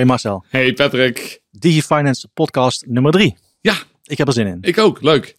[0.00, 0.44] Hoi Marcel.
[0.48, 1.40] Hey Patrick.
[1.50, 3.36] DigiFinance podcast nummer drie.
[3.60, 3.74] Ja.
[4.02, 4.58] Ik heb er zin in.
[4.60, 5.34] Ik ook, leuk.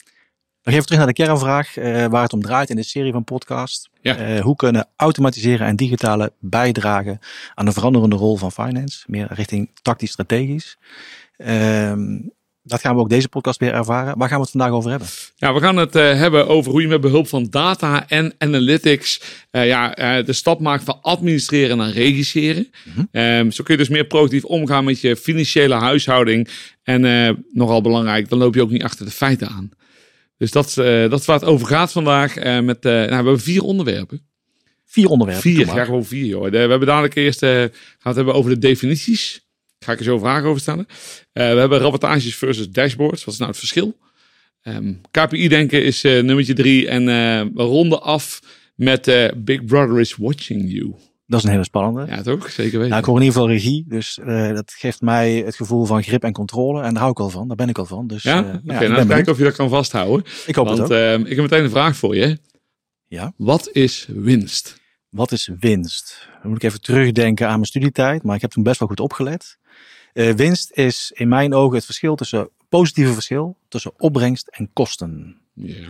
[0.63, 3.23] Nog even terug naar de kernvraag uh, waar het om draait in de serie van
[3.23, 3.89] podcast.
[4.01, 4.35] Ja.
[4.35, 7.19] Uh, hoe kunnen automatiseren en digitale bijdragen
[7.53, 10.77] aan de veranderende rol van finance, meer richting tactisch strategisch.
[12.63, 14.17] Dat gaan we ook deze podcast weer ervaren.
[14.17, 15.07] Waar gaan we het vandaag over hebben?
[15.35, 19.21] Ja, we gaan het uh, hebben over hoe je met behulp van data en analytics
[19.51, 22.71] uh, ja, uh, de stap maakt van administreren naar regisseren.
[22.83, 23.51] Mm -hmm.
[23.51, 26.47] zo kun je dus meer proactief omgaan met je financiële huishouding.
[26.83, 27.01] En
[27.51, 29.69] nogal belangrijk, dan loop je ook niet achter de feiten aan.
[30.37, 30.73] Dus dat,
[31.09, 32.35] dat is waar het over gaat vandaag.
[32.35, 34.21] met, nou, we hebben vier onderwerpen.
[34.85, 35.51] Vier onderwerpen?
[35.51, 36.49] Vier, ja gewoon vier joh.
[36.49, 37.71] we hebben dadelijk eerst gaan we
[38.01, 39.50] het hebben over de definities.
[39.85, 40.85] Ga ik er zo vragen over stellen.
[40.87, 40.93] Uh,
[41.33, 43.23] we hebben rapportages versus dashboards.
[43.23, 43.97] Wat is nou het verschil?
[44.63, 46.87] Um, KPI-denken is uh, nummertje drie.
[46.87, 48.39] En uh, we ronden af
[48.75, 50.95] met Big Brother is watching you.
[51.25, 52.11] Dat is een hele spannende.
[52.11, 52.49] Ja, toch?
[52.49, 52.87] Zeker weten.
[52.89, 53.85] Nou, ik hoor in ieder geval regie.
[53.87, 54.19] Dus
[54.53, 56.81] dat geeft mij het gevoel van grip en controle.
[56.81, 57.47] En daar hou ik al van.
[57.47, 58.07] Daar ben ik al van.
[58.07, 58.39] Dus, ja?
[58.39, 60.25] Oké, okay, nou kijken of je dat kan vasthouden.
[60.45, 60.97] Ik hoop Want, het ook.
[60.97, 62.37] ehm, ik heb meteen een vraag voor je.
[63.07, 63.33] Ja?
[63.37, 64.79] Wat is winst?
[65.11, 66.29] Wat is winst?
[66.41, 68.23] Dan moet ik even terugdenken aan mijn studietijd.
[68.23, 69.57] Maar ik heb toen best wel goed opgelet.
[70.13, 75.41] Uh, winst is in mijn ogen het verschil tussen positieve verschil tussen opbrengst en kosten.
[75.53, 75.89] Ja.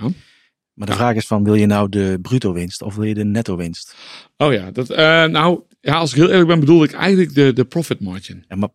[0.74, 3.24] Maar de vraag is van wil je nou de bruto winst of wil je de
[3.24, 3.96] netto winst?
[4.38, 7.54] Oh ja, dat, uh, nou ja, als ik heel eerlijk ben bedoelde ik eigenlijk de,
[7.54, 8.46] de profit margin.
[8.48, 8.70] Ja, maar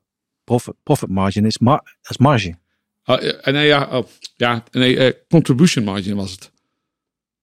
[0.44, 2.58] profit, profit margin is, mar is marge.
[3.04, 6.50] Oh, nee, ja, oh, ja, nee, uh, contribution margin was het.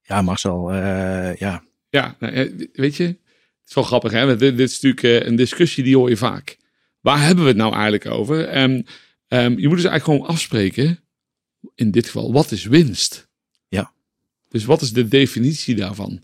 [0.02, 0.74] Ja, Marcel,
[1.36, 1.64] ja.
[1.94, 5.84] Ja, nou, weet je, het is wel grappig hè, dit, dit is natuurlijk een discussie
[5.84, 6.58] die hoor je vaak.
[7.02, 8.62] Waar hebben we het nou eigenlijk over?
[8.62, 8.86] Um,
[9.28, 11.00] um, je moet dus eigenlijk gewoon afspreken,
[11.76, 13.30] in dit geval, wat is winst?
[13.68, 13.94] Ja.
[14.50, 16.24] Dus wat is de definitie daarvan?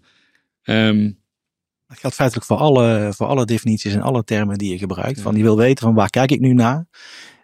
[0.63, 1.19] Um,
[1.87, 5.21] dat geldt feitelijk voor alle, voor alle definities en alle termen die je gebruikt.
[5.21, 6.87] Van je wil weten van waar kijk ik nu naar?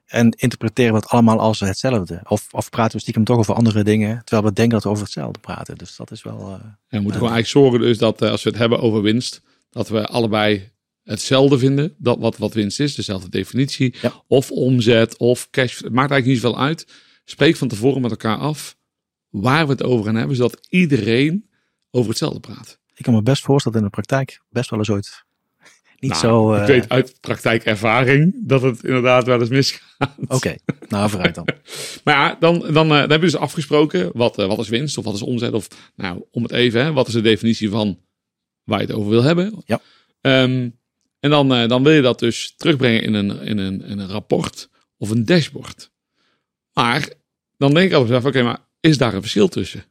[0.05, 2.21] En interpreteren we het allemaal als hetzelfde?
[2.27, 5.03] Of, of praten we stiekem toch over andere dingen, terwijl we denken dat we over
[5.03, 5.77] hetzelfde praten.
[5.77, 6.39] Dus dat is wel...
[6.39, 6.53] Uh,
[6.87, 9.89] we moeten gewoon eigenlijk zorgen dus dat uh, als we het hebben over winst, dat
[9.89, 10.71] we allebei
[11.03, 14.23] hetzelfde vinden, dat wat, wat winst is, dezelfde definitie, ja.
[14.27, 16.87] of omzet, of cash, het maakt eigenlijk niet zoveel uit.
[17.23, 18.77] Spreek van tevoren met elkaar af
[19.29, 21.49] waar we het over gaan hebben, zodat iedereen
[21.91, 22.79] over hetzelfde praat.
[22.93, 25.25] Ik kan me best voorstellen in de praktijk best wel eens ooit
[25.99, 26.53] niet nou, zo...
[26.53, 26.61] Uh...
[26.61, 30.15] Ik weet uit praktijkervaring dat het inderdaad wel eens misgaat.
[30.17, 30.59] Oké, okay.
[30.87, 31.47] nou vooruit dan.
[32.03, 34.97] maar ja, dan, dan, uh, dan hebben we dus afgesproken wat, uh, wat is winst
[34.97, 37.99] of wat is omzet of nou, om het even, hè, wat is de definitie van
[38.63, 39.63] waar je het over wil hebben.
[39.65, 39.81] Ja.
[40.21, 40.79] Um,
[41.19, 44.69] en dan, dan wil je dat dus terugbrengen in een, in, een, in een rapport
[44.97, 45.91] of een dashboard.
[46.73, 47.09] Maar
[47.57, 49.85] dan denk ik altijd, oké, okay, maar is daar een verschil tussen?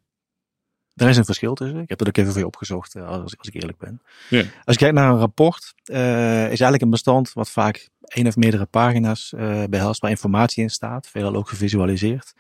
[0.95, 1.81] Er is een verschil tussen.
[1.81, 4.01] Ik heb het ook even voor je opgezocht, als, als ik eerlijk ben.
[4.31, 4.39] Ja.
[4.41, 8.37] Als je kijkt naar een rapport, uh, is eigenlijk een bestand wat vaak één of
[8.37, 12.35] meerdere pagina's uh, behelst, waar informatie in staat, veelal ook gevisualiseerd,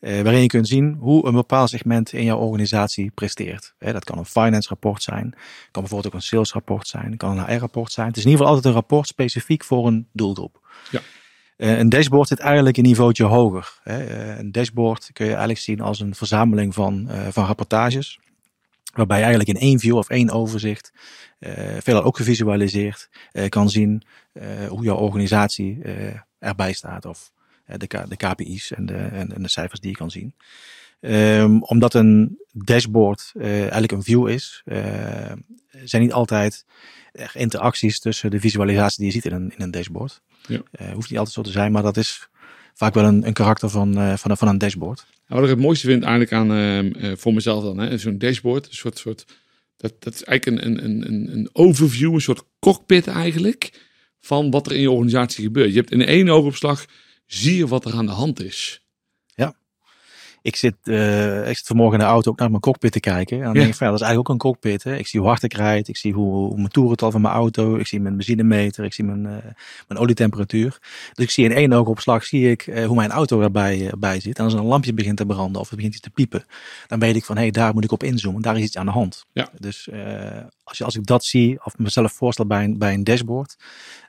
[0.00, 3.74] uh, waarin je kunt zien hoe een bepaald segment in jouw organisatie presteert.
[3.78, 5.34] Hè, dat kan een finance rapport zijn,
[5.70, 8.06] kan bijvoorbeeld ook een sales rapport zijn, kan een HR rapport zijn.
[8.06, 10.60] Het is in ieder geval altijd een rapport specifiek voor een doelgroep.
[10.90, 11.00] Ja.
[11.58, 13.80] Uh, een dashboard zit eigenlijk een niveautje hoger.
[13.84, 18.18] Uh, een dashboard kun je eigenlijk zien als een verzameling van, uh, van rapportages.
[18.94, 20.92] Waarbij je eigenlijk in één view of één overzicht,
[21.78, 23.08] veelal ook gevisualiseerd,
[23.48, 24.02] kan zien
[24.68, 25.82] hoe jouw organisatie
[26.38, 27.04] erbij staat.
[27.04, 27.32] Of
[27.64, 30.34] de, KPI's en de, en de cijfers die je kan zien.
[31.00, 34.62] Um, omdat een dashboard eigenlijk een view is,
[35.84, 36.64] zijn niet altijd
[37.12, 40.20] er interacties tussen de visualisatie die je ziet in een, in een dashboard.
[40.46, 40.62] Ja.
[40.80, 42.28] Uh, hoeft niet altijd zo te zijn, maar dat is
[42.74, 45.06] vaak wel een, een karakter van, van, van een dashboard.
[45.26, 48.74] Nou, wat ik het mooiste vind eigenlijk aan, uh, voor mezelf dan, zo'n dashboard, een
[48.74, 49.24] soort, soort
[49.76, 53.86] dat, dat is eigenlijk een, een, een, een overview, een soort cockpit eigenlijk,
[54.20, 55.70] van wat er in je organisatie gebeurt.
[55.70, 56.84] Je hebt in één oogopslag,
[57.26, 58.82] zie je wat er aan de hand is.
[60.42, 63.36] Ik zit, uh, ik zit vanmorgen in de auto ook naar mijn cockpit te kijken.
[63.36, 63.58] En dan Ja.
[63.58, 64.82] denk ik van ja, dat is eigenlijk ook een cockpit.
[64.84, 64.96] Hè?
[64.96, 65.88] Ik zie hoe hard ik rijd.
[65.88, 67.76] Ik zie hoe, hoe mijn toerental van mijn auto.
[67.76, 68.84] Ik zie mijn benzinemeter.
[68.84, 69.50] Ik zie mijn, uh,
[69.88, 70.78] mijn olietemperatuur.
[71.14, 74.38] Dus ik zie in één oogopslag zie ik uh, hoe mijn auto erbij bij zit.
[74.38, 76.44] En als een lampje begint te branden of het begint iets te piepen.
[76.86, 78.42] Dan weet ik van hé, hey, daar moet ik op inzoomen.
[78.42, 79.24] Daar is iets aan de hand.
[79.32, 79.48] Ja.
[79.58, 79.88] Dus
[80.68, 83.56] als, je, als ik dat zie of mezelf voorstel bij een, bij een dashboard.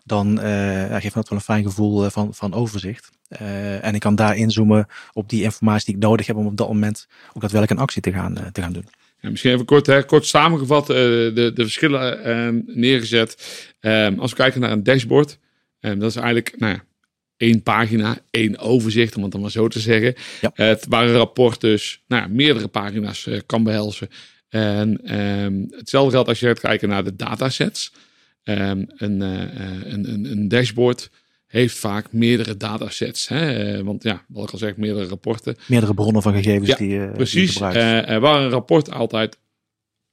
[0.04, 3.10] Dan uh, geeft dat wel een fijn gevoel uh, van, van overzicht.
[3.42, 6.58] Uh, en ik kan daar inzoomen op die informatie die ik nodig heb om op
[6.58, 8.88] dat moment ook daadwerkelijk een actie te gaan, uh, te gaan doen.
[9.22, 13.38] Ja, misschien even kort, hè, kort samengevat de, de verschillen uh, neergezet.
[13.82, 15.38] Um, als we kijken naar een dashboard,
[15.80, 16.84] um, dat is eigenlijk nou ja,
[17.38, 20.16] één pagina, één overzicht, om het dan maar zo te zeggen.
[20.42, 20.52] Ja.
[20.54, 24.10] Het waar een rapport dus nou ja, meerdere pagina's kan behelzen.
[24.50, 27.94] En um, hetzelfde geldt als je gaat kijken naar de datasets.
[28.44, 29.42] Um, een, uh,
[29.92, 31.10] een, een, een dashboard
[31.46, 33.28] heeft vaak meerdere datasets.
[33.28, 33.84] Hè?
[33.84, 35.56] Want ja, wat ik al zeg, meerdere rapporten.
[35.68, 38.08] Meerdere bronnen van gegevens Ja, die, je Precies, die je gebruikt.
[38.08, 39.38] eh, eh, waar een rapport altijd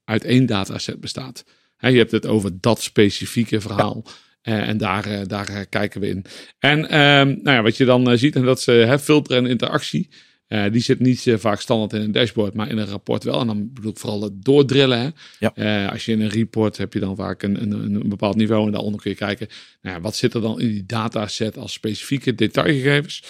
[0.05, 1.45] uit één dataset bestaat.
[1.77, 4.05] Hè, je hebt het over dat specifieke verhaal.
[4.43, 6.25] Eh, en daar, eh, daar eh, kijken we in.
[6.59, 9.37] En ehm, nou ja, wat je dan eh, ziet, en dat is eh, hè, filter
[9.37, 10.09] en interactie.
[10.47, 13.41] Eh, die zit niet eh, vaak standaard in een dashboard, maar in een rapport wel.
[13.41, 14.99] En dan bedoel ik vooral het doordrillen.
[14.99, 15.09] Hè.
[15.39, 15.55] Ja.
[15.55, 18.67] Eh, als je in een report heb je dan vaak een, een, een bepaald niveau.
[18.67, 19.49] En daaronder kun je kijken,
[19.83, 23.23] nou ja, wat zit er dan in die dataset als specifieke detailgegevens.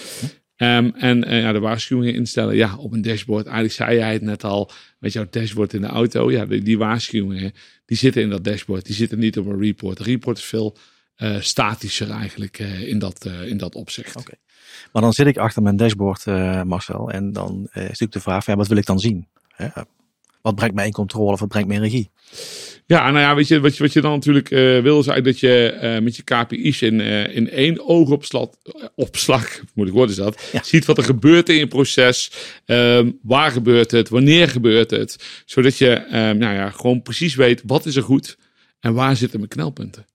[0.57, 2.57] Ehm, en ja, de waarschuwingen instellen.
[2.57, 3.45] Ja, op een dashboard.
[3.45, 4.71] Eigenlijk zei jij het net al.
[4.99, 6.31] Met jouw dashboard in de auto.
[6.31, 7.53] Ja, die, die waarschuwingen.
[7.87, 8.87] Die zitten in dat dashboard.
[8.87, 9.99] Die zitten niet op een report.
[9.99, 10.77] Een report is veel
[11.39, 14.17] statischer eigenlijk in, dat, in dat opzicht.
[14.17, 14.33] Oké.
[14.93, 17.11] Maar dan zit ik achter mijn dashboard, eh, Marcel.
[17.11, 19.27] En dan eh, is natuurlijk de vraag, ja, wat wil ik dan zien?
[20.43, 22.11] Wat brengt mij in controle of wat brengt mij in regie?
[22.87, 25.25] Ja, nou ja, weet je, wat je, wat je dan natuurlijk eh, wil, is eigenlijk
[25.25, 27.01] dat je met je KPI's in,
[27.31, 28.49] in één oogopslag,
[28.95, 30.63] opslag, moeilijk woord is dat, Ja.
[30.63, 32.33] ziet wat er gebeurt in je proces,
[32.65, 37.63] ehm, waar gebeurt het, wanneer gebeurt het, zodat je ehm, nou ja, gewoon precies weet
[37.67, 38.39] wat is er goed
[38.81, 40.07] en waar zitten mijn knelpunten.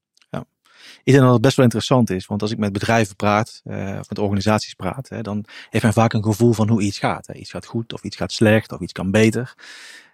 [1.03, 3.98] Ik denk dat het best wel interessant is, want als ik met bedrijven praat, eh,
[4.00, 7.27] of met organisaties praat, hè, dan heeft men vaak een gevoel van hoe iets gaat.
[7.27, 7.33] Hè.
[7.33, 9.53] Iets gaat goed, of iets gaat slecht, of iets kan beter.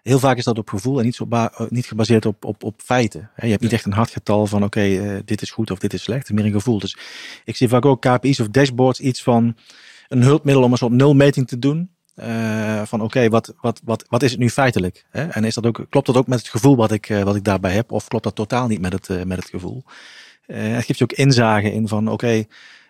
[0.04, 2.82] Heel vaak is dat op gevoel en niet, zo eh, niet gebaseerd op, op, op
[2.84, 3.30] feiten.
[3.34, 3.46] Hè.
[3.46, 5.94] Je hebt niet echt een hard getal van oké, eh, dit is goed of dit
[5.94, 6.20] is slecht.
[6.20, 6.80] Het is meer een gevoel.
[6.80, 6.98] Dus
[7.44, 9.58] ik zie vaak ook KPI's of dashboards iets van
[10.08, 11.90] een hulpmiddel om een soort nulmeting te doen.
[12.84, 15.06] Van oké, wat, wat, wat, wat is het nu feitelijk?
[15.10, 15.28] Hè?
[15.28, 17.72] En is dat ook, klopt dat ook met het gevoel wat ik, wat ik daarbij
[17.72, 17.92] heb?
[17.92, 19.84] Of klopt dat totaal niet met het, met het gevoel?
[20.48, 22.46] Eh, het geeft je ook inzage in van oké,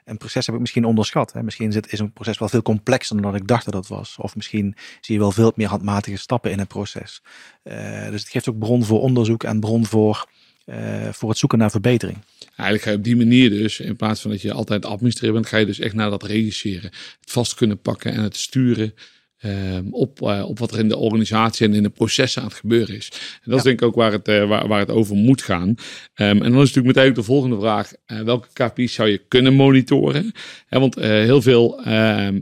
[0.05, 1.33] een proces heb ik misschien onderschat.
[1.33, 1.43] Hè?
[1.43, 4.15] Misschien is een proces wel veel complexer dan ik dacht dat het was.
[4.19, 7.21] Of misschien zie je wel veel meer handmatige stappen in het proces.
[7.63, 10.27] Eh, dus het geeft ook bron voor onderzoek en bron voor,
[10.65, 12.17] eh, voor het zoeken naar verbetering.
[12.45, 15.47] Eigenlijk ga je op die manier dus, in plaats van dat je altijd administreert bent,
[15.47, 16.91] ga je dus echt naar dat regisseren.
[17.21, 18.93] Het vast kunnen pakken en het sturen
[19.37, 22.57] ehm, op, eh, op wat er in de organisatie en in de processen aan het
[22.57, 23.09] gebeuren is.
[23.43, 25.75] En dat is denk ik ook waar het, eh, waar, waar het over moet gaan.
[26.13, 27.91] Ehm, en dan is natuurlijk meteen ook de volgende vraag.
[28.05, 30.31] eh, welke KPI's zou je kunnen monitoren?
[30.69, 32.39] Want heel veel ehm,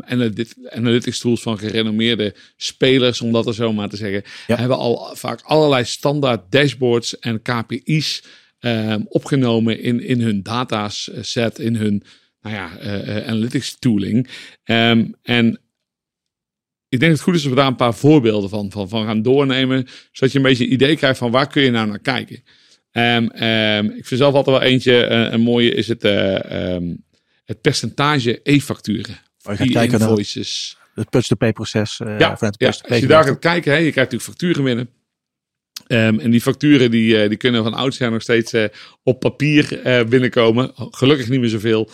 [0.70, 4.56] analytics, tools van gerenommeerde spelers, om dat er zo maar te zeggen, Ja.
[4.58, 8.24] hebben al vaak allerlei standaard dashboards en KPI's
[9.08, 12.04] opgenomen in, in hun dataset, in hun
[12.42, 12.70] nou ja,
[13.26, 14.30] analytics tooling.
[14.64, 15.60] En
[16.96, 19.06] ik denk dat het goed is dat we daar een paar voorbeelden van, van, van
[19.06, 22.00] gaan doornemen, zodat je een beetje een idee krijgt van waar kun je nou naar
[22.00, 22.44] kijken.
[22.92, 26.96] Ehm, ik vind zelf altijd wel eentje, eh, een mooie is het, eh, ehm,
[27.46, 29.18] het percentage e-facturen.
[29.58, 30.78] Je naar E-invoices.
[30.94, 32.00] het punch-to-pay proces.
[32.00, 32.38] eh, Ja,
[32.90, 34.90] als je daar gaat kijken, hè, je krijgt natuurlijk facturen binnen.
[36.22, 38.54] En die facturen die, die kunnen van oudsher nog steeds
[39.04, 40.72] op papier binnenkomen.
[40.76, 41.90] Gelukkig niet meer zoveel.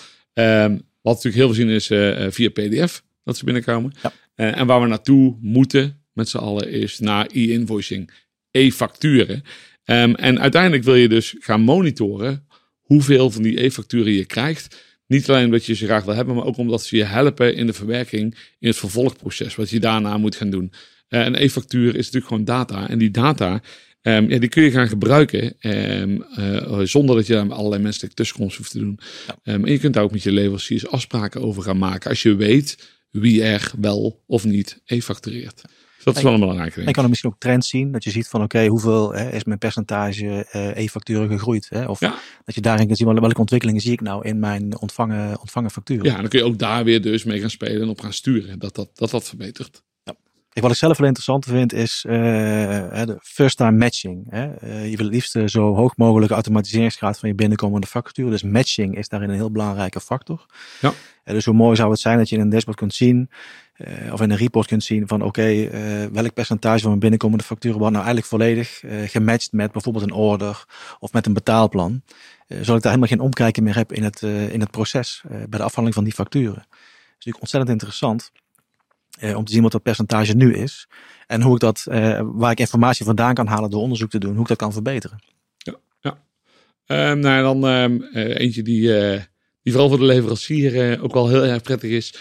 [1.01, 1.87] Wat natuurlijk heel veel zien is
[2.35, 3.93] via PDF dat ze binnenkomen.
[4.01, 4.11] Ja.
[4.41, 8.11] Eh, en waar we naartoe moeten met z'n allen is naar e-invoicing,
[8.51, 9.43] e-facturen.
[9.83, 12.47] Ehm, en uiteindelijk wil je dus gaan monitoren
[12.79, 14.83] hoeveel van die e-facturen je krijgt.
[15.07, 17.65] Niet alleen omdat je ze graag wil hebben, maar ook omdat ze je helpen in
[17.65, 20.71] de verwerking in het vervolgproces, wat je daarna moet gaan doen.
[21.07, 22.89] Eh, een e-factuur is natuurlijk gewoon data.
[22.89, 23.61] En die data,
[24.01, 28.15] ehm, ja, die kun je gaan gebruiken ehm, eh, zonder dat je daar allerlei menselijke
[28.15, 28.99] tussenkomst hoeft te doen.
[29.27, 29.35] Ja.
[29.43, 32.99] En je kunt daar ook met je leveranciers afspraken over gaan maken als je weet
[33.11, 35.61] wie er wel of niet e-factureert.
[35.95, 36.87] Dus dat is wel een belangrijke ding.
[36.87, 37.91] je kan er misschien ook trends zien.
[37.91, 41.67] Dat je ziet van oké, hoeveel hè, is mijn percentage eh, e-facturen gegroeid?
[41.69, 41.85] Hè?
[41.85, 42.15] Of Ja.
[42.45, 45.71] dat je daarin kan zien wel- welke ontwikkelingen zie ik nou in mijn ontvangen, ontvangen
[45.71, 46.05] facturen.
[46.05, 48.59] Ja, dan kun je ook daar weer dus mee gaan spelen en op gaan sturen.
[48.59, 49.83] Dat dat, dat, dat verbetert.
[50.51, 52.13] Kijk, wat ik zelf wel interessant vind is eh,
[53.05, 54.25] de first time matching.
[54.29, 54.53] Hè?
[54.53, 58.29] Eh, je wil het liefst eh, zo hoog mogelijke automatiseringsgraad van je binnenkomende factuur.
[58.29, 60.45] Dus matching is daarin een heel belangrijke factor.
[60.81, 60.93] Ja.
[61.23, 63.29] Dus hoe mooi zou het zijn dat je in een dashboard kunt zien,
[64.11, 65.69] of in een report kunt zien van oké,
[66.11, 70.65] welk percentage van mijn binnenkomende facturen wordt nou eigenlijk volledig gematcht met bijvoorbeeld een order
[70.99, 72.01] of met een betaalplan.
[72.47, 75.63] Zodat ik daar helemaal geen omkijken meer heb in het, in het proces bij de
[75.63, 76.53] afhandeling van die facturen.
[76.53, 78.31] Dat is natuurlijk ontzettend interessant.
[79.19, 80.87] Eh, om te zien wat dat percentage nu is.
[81.27, 84.33] En hoe ik dat, eh, waar ik informatie vandaan kan halen door onderzoek te doen,
[84.33, 85.19] hoe ik dat kan verbeteren.
[86.85, 88.87] Ehm, nou, dan ehm, eh, eentje die,
[89.63, 92.15] die vooral voor de leverancier ook wel heel erg prettig is.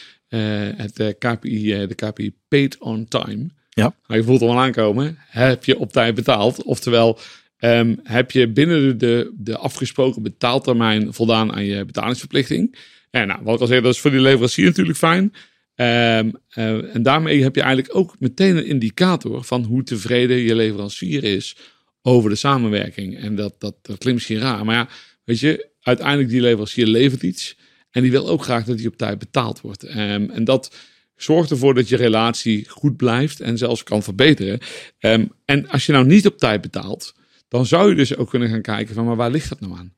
[0.76, 3.50] Het KPI, de KPI Paid on Time.
[3.68, 3.94] Ja.
[4.06, 5.18] Nou, je voelt al aankomen.
[5.18, 6.62] Heb je op tijd betaald?
[6.62, 7.18] Oftewel,
[7.56, 12.76] ehm, heb je binnen de, de, de afgesproken betaaltermijn voldaan aan je betalingsverplichting?
[13.10, 15.32] En nou, wat ik al zei, dat is voor die leverancier natuurlijk fijn.
[15.80, 20.54] Ehm, eh, en daarmee heb je eigenlijk ook meteen een indicator van hoe tevreden je
[20.54, 21.56] leverancier is
[22.02, 23.18] over de samenwerking.
[23.18, 24.88] En dat, dat, dat klinkt misschien raar, maar ja,
[25.24, 27.56] weet je, uiteindelijk die leverancier levert iets.
[27.90, 29.82] En die wil ook graag dat die op tijd betaald wordt.
[29.82, 30.76] Ehm, en dat
[31.16, 34.58] zorgt ervoor dat je relatie goed blijft en zelfs kan verbeteren.
[34.98, 37.14] Ehm, en als je nou niet op tijd betaalt,
[37.48, 39.94] dan zou je dus ook kunnen gaan kijken van, maar waar ligt dat nou aan?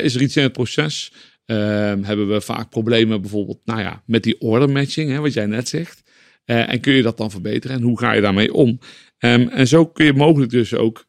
[0.00, 1.12] Is er iets in het proces?
[1.46, 5.46] Ehm, hebben we vaak problemen bijvoorbeeld nou ja, met die order matching, hè, wat jij
[5.46, 6.02] net zegt.
[6.44, 7.76] Eh, en kun je dat dan verbeteren?
[7.76, 8.78] En hoe ga je daarmee om?
[9.18, 11.06] en zo kun je mogelijk dus ook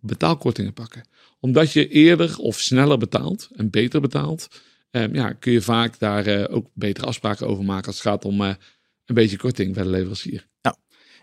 [0.00, 1.08] betaalkortingen pakken.
[1.40, 4.48] Omdat je eerder of sneller betaalt en beter betaalt,
[4.90, 8.24] um, ja, kun je vaak daar uh, ook betere afspraken over maken als het gaat
[8.24, 8.48] om uh,
[9.04, 10.46] een beetje korting bij de leverancier.
[10.60, 10.76] Ja,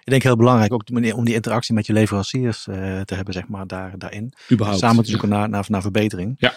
[0.03, 0.83] ik denk heel belangrijk ook
[1.15, 4.33] om die interactie met je leveranciers uh, te hebben, zeg maar, daar, daarin.
[4.51, 5.35] Überhaupt, Samen te zoeken ja.
[5.37, 6.35] naar, naar, naar verbetering.
[6.37, 6.53] Ja.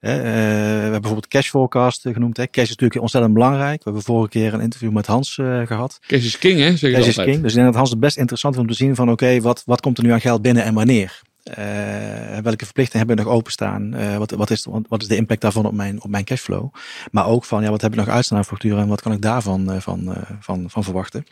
[0.00, 2.36] We hebben bijvoorbeeld cash forecast genoemd.
[2.36, 2.46] Hè.
[2.46, 3.78] Cash is natuurlijk ontzettend belangrijk.
[3.78, 5.98] We hebben vorige keer een interview met Hans gehad.
[6.06, 6.76] Cash is king, hè?
[6.76, 7.42] Zeg cash is king.
[7.42, 9.42] Dus ik denk dat Hans het best interessant is om te zien van oké, okay,
[9.42, 11.22] wat, wat komt er nu aan geld binnen en wanneer?
[11.58, 13.94] Uh, welke verplichtingen hebben we nog openstaan?
[13.94, 16.74] Uh, wat, wat, is, wat is de impact daarvan op mijn, op mijn cashflow?
[17.10, 19.22] Maar ook van, ja, wat heb ik nog uitstaan aan facturen en wat kan ik
[19.22, 21.24] daarvan uh, van, van, van verwachten?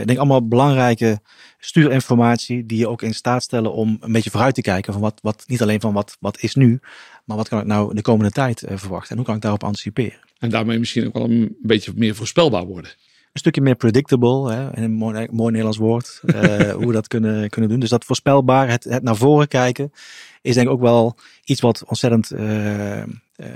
[0.00, 1.20] ik denk allemaal belangrijke
[1.58, 5.18] stuurinformatie die je ook in staat stellen om een beetje vooruit te kijken van wat,
[5.22, 6.80] wat niet alleen van wat, wat is nu,
[7.24, 10.18] maar wat kan ik nou de komende tijd verwachten en hoe kan ik daarop anticiperen?
[10.38, 12.90] En daarmee misschien ook wel een beetje meer voorspelbaar worden
[13.34, 16.34] een stukje meer predictable, hè, in een mooi, mooi Nederlands woord, uh,
[16.78, 17.80] hoe we dat kunnen, kunnen doen.
[17.80, 19.92] Dus dat voorspelbaar, het, het naar voren kijken,
[20.42, 23.02] is denk ik ook wel iets wat ontzettend uh,
[23.36, 23.46] uh,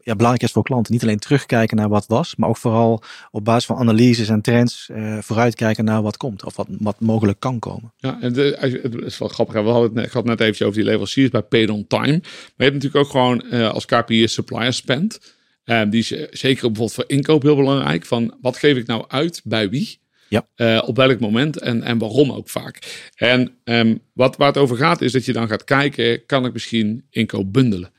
[0.00, 0.92] ja, belangrijk is voor klanten.
[0.92, 4.90] Niet alleen terugkijken naar wat was, maar ook vooral op basis van analyses en trends
[5.20, 7.92] vooruitkijken naar wat komt of wat, wat mogelijk kan komen.
[7.96, 9.54] Ja, en de, het is wel grappig.
[9.54, 11.86] We hadden het net, ik had het net even over die leveranciers bij Paid on
[11.86, 12.18] Time.
[12.18, 15.34] Maar je hebt natuurlijk ook gewoon als KPI supplier spend.
[15.64, 18.06] Die is zeker bijvoorbeeld voor inkoop heel belangrijk.
[18.06, 20.00] Van wat geef ik nou uit bij wie?
[20.32, 20.46] Ja.
[20.56, 23.08] Uh, op welk moment en, en waarom ook vaak.
[23.14, 26.52] En um, wat, waar het over gaat is dat je dan gaat kijken, kan ik
[26.52, 27.92] misschien inkoop bundelen?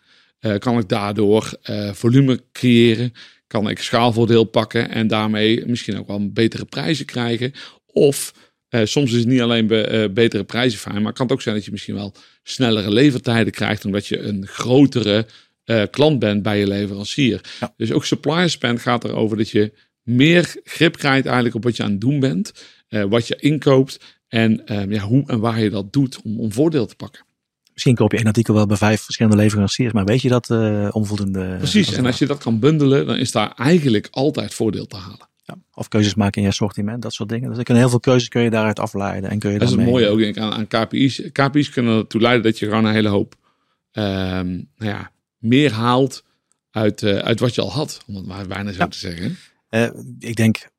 [0.46, 3.14] Uh, kan ik daardoor uh, volume creëren?
[3.48, 7.54] Kan ik schaalvoordeel pakken en daarmee misschien ook wel betere prijzen krijgen?
[7.86, 8.34] Of
[8.84, 11.66] soms is het niet alleen be, betere prijzen fijn, maar kan het ook zijn dat
[11.66, 15.26] je misschien wel snellere levertijden krijgt, omdat je een grotere
[15.90, 17.42] klant bent bij je leverancier.
[17.60, 17.74] Ja.
[17.78, 21.84] Dus ook supplier spend gaat erover dat je meer grip krijgt eigenlijk op wat je
[21.84, 22.52] aan het doen bent,
[22.90, 26.86] wat je inkoopt en uh, ja, hoe en waar je dat doet om, om voordeel
[26.86, 27.26] te pakken.
[27.74, 30.90] Misschien koop je een artikel wel bij vijf verschillende leveranciers, maar weet je dat uh,
[30.92, 31.56] onvoldoende?
[31.58, 35.30] Precies, en als je dat kan bundelen, dan is daar eigenlijk altijd voordeel te halen.
[35.44, 37.50] Ja, of keuzes maken in je assortiment, dat soort dingen.
[37.50, 39.30] Dus er kunnen heel veel keuzes kun je daaruit afleiden.
[39.30, 41.22] En kun je dat is het mooie ook denk ik, aan, aan KPI's.
[41.32, 43.36] KPI's kunnen ertoe leiden dat je gewoon een hele hoop
[43.94, 46.24] um, nou ja, meer haalt
[46.72, 48.88] uit, uh, uit wat je al had, om het maar bijna zo ja.
[48.88, 49.38] te zeggen.
[49.70, 49.90] Uh,
[50.20, 50.70] ik denk,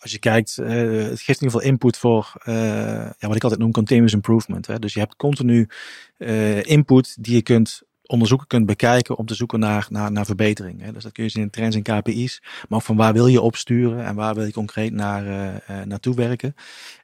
[0.00, 0.68] als je kijkt, uh,
[1.08, 4.66] het geeft in ieder geval input voor ja, wat ik altijd noem continuous improvement.
[4.66, 4.78] Hè?
[4.78, 5.68] Dus je hebt continu
[6.62, 10.82] input die je kunt onderzoeken, kunt bekijken om te zoeken naar, naar, naar verbetering.
[10.82, 10.92] Hè?
[10.92, 13.40] Dus dat kun je zien in trends en KPI's, maar ook van waar wil je
[13.40, 15.24] opsturen en waar wil je concreet naar,
[15.84, 16.54] naartoe werken.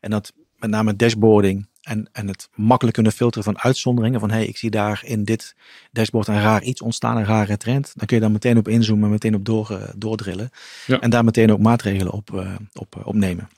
[0.00, 4.20] En dat met name dashboarding en, en het makkelijk kunnen filteren van uitzonderingen.
[4.20, 5.54] Van hé, hey, ik zie daar in dit
[5.92, 7.92] dashboard een raar iets ontstaan, een rare trend.
[7.94, 10.50] Dan kun je daar meteen op inzoomen, meteen op door, uh, doordrillen.
[10.86, 11.00] Ja.
[11.00, 13.48] En daar meteen ook maatregelen op, uh, op, uh, op nemen.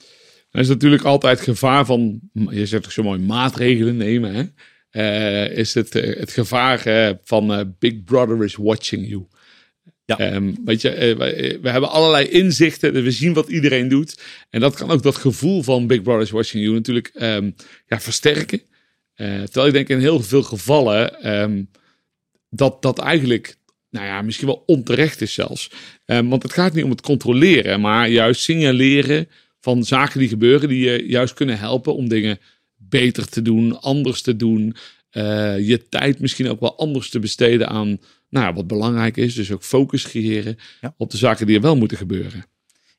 [0.51, 4.35] Er is natuurlijk altijd gevaar van, je zegt toch zo mooi, maatregelen nemen.
[4.35, 4.45] Hè?
[5.49, 6.83] is het, het gevaar
[7.25, 9.27] van Big Brother is watching you.
[10.17, 14.23] Um, weet je, we, we, hebben allerlei inzichten, we zien wat iedereen doet.
[14.51, 17.55] En dat kan ook dat gevoel van Big Brother is watching you natuurlijk um,
[17.87, 18.63] ja, versterken.
[19.17, 21.71] Uh, terwijl ik denk in heel veel gevallen um,
[22.51, 23.57] dat dat eigenlijk,
[23.91, 25.71] nou ja, misschien wel onterecht is zelfs.
[26.07, 29.29] want het gaat niet om het controleren, maar juist signaleren
[29.61, 32.39] van zaken die gebeuren, die je juist kunnen helpen om dingen
[32.77, 34.77] beter te doen, anders te doen.
[35.61, 39.35] Je tijd misschien ook wel anders te besteden aan nou, wat belangrijk is.
[39.35, 40.95] Dus ook focus creëren ja.
[40.97, 42.45] op de zaken die er wel moeten gebeuren.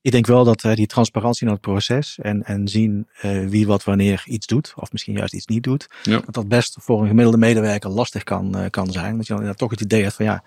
[0.01, 3.67] Ik denk wel dat uh, die transparantie in het proces en, en zien uh, wie
[3.67, 6.19] wat wanneer iets doet, of misschien juist iets niet doet, ja.
[6.25, 9.17] dat dat best voor een gemiddelde medewerker lastig kan, uh, kan zijn.
[9.17, 10.43] Dat je dan toch het idee hebt van ja,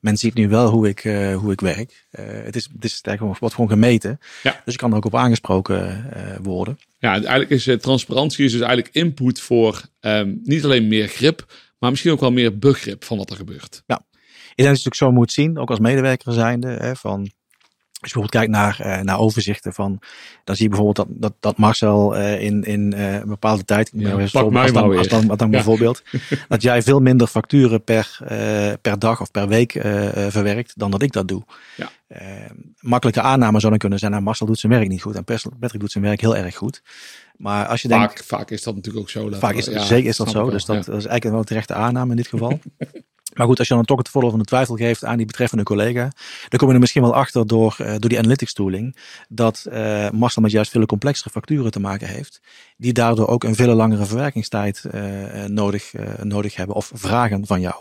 [0.00, 1.00] men ziet nu wel hoe ik,
[1.34, 2.06] hoe ik werk.
[2.10, 4.18] het is, het is eigenlijk wordt gewoon gemeten.
[4.42, 4.62] Ja.
[4.64, 6.10] Dus ik kan er ook op aangesproken
[6.42, 6.78] worden.
[6.98, 11.90] Ja, eigenlijk is transparantie is dus eigenlijk input voor um, niet alleen meer grip, maar
[11.90, 13.82] misschien ook wel meer begrip van wat er gebeurt.
[13.86, 14.04] Ja.
[14.56, 17.30] Denk dat je het ook zo moet zien, ook als medewerker zijnde, hè, van
[18.00, 19.98] als je bijvoorbeeld kijkt naar, uh, naar overzichten van,
[20.44, 23.90] dan zie je bijvoorbeeld dat, dat, dat Marcel uh, in, in uh, een bepaalde tijd,
[23.92, 25.46] ja, als dan, als dan, als dan, dan ja.
[25.48, 26.02] bijvoorbeeld,
[26.48, 28.18] dat jij veel minder facturen per,
[28.80, 29.72] per dag of per week
[30.28, 31.42] verwerkt dan dat ik dat doe.
[31.76, 31.90] Ja.
[32.80, 35.80] makkelijke aanname zou dan kunnen zijn, nou, Marcel doet zijn werk niet goed en Patrick
[35.80, 36.82] doet zijn werk heel erg goed.
[37.36, 39.30] Maar als je vaak, denkt, vaak is dat natuurlijk ook zo.
[39.30, 41.74] Vaak is, ja, zeker is dat zo, dus dat, dat is eigenlijk wel een terechte
[41.74, 42.58] aanname in dit geval.
[43.36, 45.64] Maar goed, als je dan toch het voordeel van de twijfel geeft aan die betreffende
[45.64, 46.12] collega,
[46.48, 48.96] dan kom je er misschien wel achter door, uh, door die analytics tooling,
[49.28, 52.40] dat uh, Marcel met juist veel complexere facturen te maken heeft,
[52.76, 57.74] die daardoor ook een veel langere verwerkingstijd uh, nodig, nodig hebben of vragen van jou.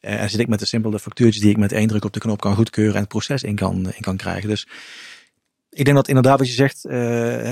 [0.00, 2.40] en zit ik met de simpele factuurtjes die ik met één druk op de knop
[2.40, 4.48] kan goedkeuren en het proces in kan, in kan krijgen.
[4.48, 4.66] Dus
[5.70, 6.82] ik denk dat inderdaad wat je zegt,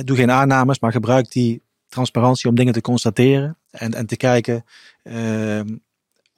[0.07, 4.65] doe geen aannames, maar gebruik die transparantie om dingen te constateren en, en te kijken
[5.03, 5.67] ehm,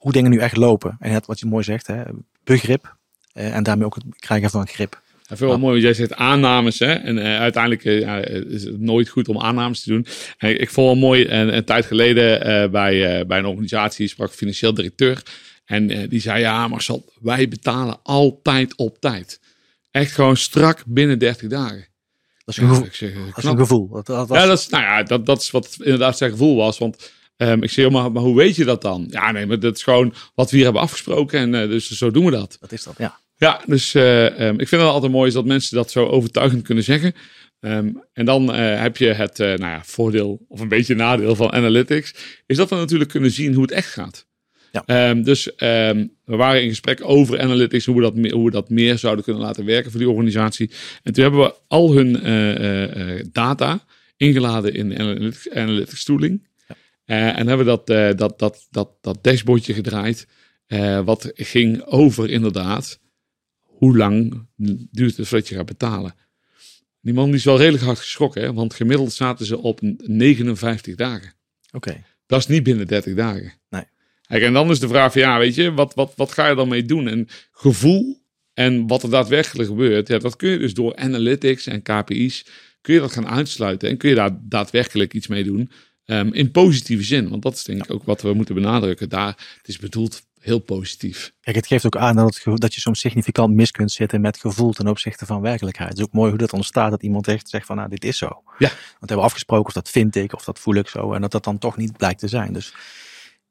[0.05, 0.95] hoe dingen nu echt lopen.
[0.99, 2.03] En het, wat je mooi zegt, hè,
[2.43, 2.95] begrip
[3.33, 5.01] uh, en daarmee ook het krijgen van grip.
[5.21, 6.79] Ja, veel mooi, jij zegt aannames.
[6.79, 6.93] Hè?
[6.93, 10.05] En uh, uiteindelijk uh, ja, is het nooit goed om aannames te doen.
[10.37, 14.35] En ik vond wel mooi, een, een tijd geleden bij, bij een organisatie sprak een
[14.35, 15.23] financieel directeur.
[15.65, 19.39] En die zei, ja Marcel, wij betalen altijd op tijd.
[19.91, 21.87] Echt gewoon strak binnen 30 dagen.
[22.45, 22.87] Dat is een gevoel.
[22.91, 23.87] Zeg, dat is een gevoel.
[23.87, 24.37] Dat, dat was...
[24.37, 26.77] Ja, dat is, nou ja, dat, dat is wat inderdaad zijn gevoel was.
[26.77, 29.07] Want Um, ik zeg, maar, maar hoe weet je dat dan?
[29.09, 31.39] Ja, nee, maar dat is gewoon wat we hier hebben afgesproken.
[31.39, 32.57] En uh, dus zo doen we dat.
[32.59, 33.19] Dat is dat, ja.
[33.37, 36.63] Ja, dus uh, um, ik vind het altijd mooi is dat mensen dat zo overtuigend
[36.63, 37.13] kunnen zeggen.
[37.59, 41.51] Um, en dan uh, heb je het nou ja, voordeel of een beetje nadeel van
[41.51, 42.15] analytics.
[42.45, 44.25] Is dat we natuurlijk kunnen zien hoe het echt gaat.
[44.85, 45.13] Ja.
[45.13, 49.23] dus we waren in gesprek over analytics, hoe we, dat, hoe we dat meer zouden
[49.23, 50.71] kunnen laten werken voor die organisatie.
[51.03, 52.11] En toen hebben we al hun
[53.31, 53.85] data
[54.17, 56.47] ingeladen in analytics, analytics tooling.
[57.05, 60.27] Uh, en hebben dat, uh, dat, dat, dat, dat dashboardje gedraaid.
[60.67, 62.99] Uh, wat ging over inderdaad.
[63.61, 64.47] Hoe lang
[64.91, 66.15] duurt het voordat je gaat betalen?
[67.01, 68.41] Die man die is wel redelijk hard geschrokken.
[68.41, 68.53] Hè?
[68.53, 71.33] Want gemiddeld zaten ze op 59 dagen.
[71.71, 72.03] Oké.
[72.25, 73.53] Dat is niet binnen 30 dagen.
[73.69, 73.83] Nee.
[74.27, 76.55] Kijk, en dan is de vraag van ja, weet je, wat, wat, wat ga je
[76.55, 77.07] dan mee doen?
[77.07, 78.21] En gevoel
[78.53, 80.07] en wat er daadwerkelijk gebeurt.
[80.07, 82.45] Ja, dat kun je dus door analytics en KPI's.
[82.81, 83.89] Kun je dat gaan uitsluiten.
[83.89, 85.71] En kun je daar daadwerkelijk iets mee doen.
[86.05, 89.09] Um, in positieve zin, want dat is denk ik ook wat we moeten benadrukken.
[89.09, 91.33] Daar, het is bedoeld heel positief.
[91.41, 94.37] Kijk, het geeft ook aan dat, het, dat je soms significant mis kunt zitten met
[94.37, 95.89] gevoel ten opzichte van werkelijkheid.
[95.89, 98.17] Het is ook mooi hoe dat ontstaat, dat iemand echt zegt van, nou, dit is
[98.17, 98.25] zo.
[98.57, 98.67] Ja.
[98.67, 101.13] Want we hebben afgesproken of dat vind ik, of dat voel ik zo.
[101.13, 102.53] En dat dat dan toch niet blijkt te zijn.
[102.53, 102.73] Dus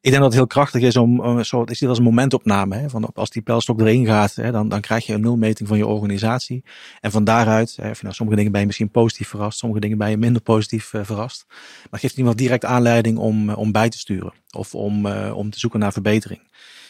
[0.05, 2.77] ik denk dat het heel krachtig is om, zo, het is dit als een momentopname.
[2.77, 5.79] Hè, van als die pijlstok erin gaat, hè, dan, dan krijg je een nulmeting van
[5.79, 6.65] je organisatie.
[7.01, 10.11] En van daaruit, hè, nou, sommige dingen ben je misschien positief verrast, sommige dingen ben
[10.11, 11.47] je minder positief uh, verrast.
[11.91, 15.59] Maar geeft iemand direct aanleiding om, uh, om bij te sturen of om, om te
[15.59, 16.41] zoeken naar verbetering.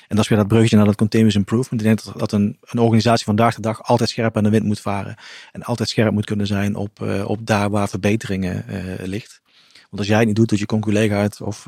[0.09, 1.83] En dat is weer dat bruggetje naar dat continuous improvement.
[1.83, 4.65] Ik denk dat, dat een, een organisatie vandaag de dag altijd scherp aan de wind
[4.65, 5.17] moet varen.
[5.53, 8.65] En altijd scherp moet kunnen zijn op, op daar waar verbeteringen
[9.03, 9.43] ligt.
[9.83, 11.67] Want als jij het niet doet, doet je conculega uit of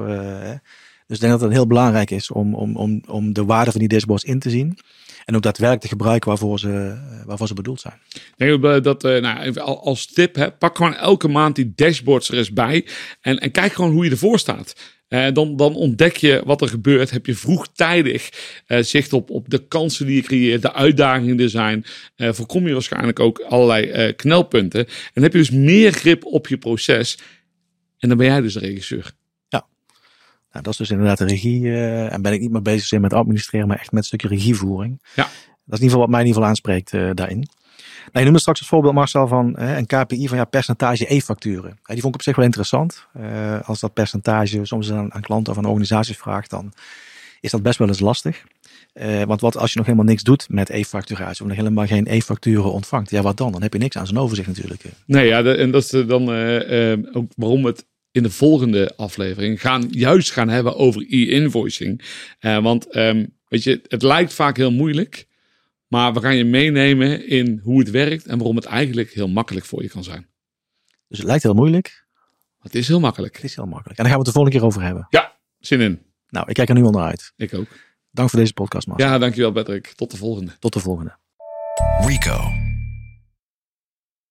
[1.07, 3.81] dus ik denk dat het heel belangrijk is om, om, om, om de waarde van
[3.81, 4.79] die dashboards in te zien.
[5.25, 7.95] En ook daadwerkelijk te gebruiken waarvoor ze, waarvoor ze bedoeld zijn.
[8.37, 12.53] Denk dat, uh, nou, als tip, hè, pak gewoon elke maand die dashboards er eens
[12.53, 12.87] bij.
[13.21, 14.95] En, en kijk gewoon hoe je ervoor staat.
[15.09, 17.11] Uh, dan, dan ontdek je wat er gebeurt.
[17.11, 18.31] Heb je vroegtijdig
[18.67, 21.85] zicht op, op de kansen die je creëert, de uitdagingen die er zijn.
[22.17, 24.87] Voorkom je waarschijnlijk ook allerlei knelpunten.
[25.13, 27.19] En heb je dus meer grip op je proces.
[27.99, 29.16] En dan ben jij dus de regisseur.
[30.57, 31.61] Nou, dat is dus inderdaad de regie.
[31.61, 34.29] Uh, en ben ik niet meer bezig zijn met administreren, maar echt met een stukje
[34.29, 35.03] regievoering.
[35.15, 35.23] Ja.
[35.23, 35.33] Dat is
[35.65, 37.49] in ieder geval wat mij in ieder geval aanspreekt uh, daarin.
[37.77, 41.79] Nou, je noemde straks het voorbeeld, Marcel, van uh, een KPI van ja, percentage e-facturen.
[41.83, 43.07] die vond ik op zich wel interessant.
[43.65, 46.73] als dat percentage soms aan, aan klanten of aan organisaties vraagt, dan
[47.41, 48.45] is dat best wel eens lastig.
[49.27, 52.73] want wat als je nog helemaal niks doet met e-facturatie, of nog helemaal geen e-facturen
[52.73, 53.53] ontvangt, ja, wat dan?
[53.53, 54.83] Dan heb je niks aan zijn overzicht natuurlijk.
[55.07, 56.31] Nee, ja, en dat is dan
[57.13, 57.85] ook waarom het
[58.17, 62.03] in de volgende aflevering gaan juist gaan hebben over e-invoicing.
[62.41, 65.27] Uh, want um, weet je, het lijkt vaak heel moeilijk,
[65.87, 69.67] maar we gaan je meenemen in hoe het werkt en waarom het eigenlijk heel makkelijk
[69.67, 70.27] voor je kan zijn.
[71.09, 72.05] Dus het lijkt heel moeilijk.
[72.61, 73.35] Het is heel makkelijk.
[73.35, 73.99] Het is heel makkelijk.
[73.99, 75.07] En daar gaan we het de volgende keer over hebben.
[75.11, 76.03] Ja, zin in.
[76.29, 77.33] Nou, ik kijk er nu al naar uit.
[77.37, 77.69] Ik ook.
[78.11, 79.09] Dank voor deze podcast, Marcel.
[79.09, 79.87] Ja, dankjewel Patrick.
[79.87, 80.57] Tot de volgende.
[80.59, 81.17] Tot de volgende.
[82.01, 82.66] Rico.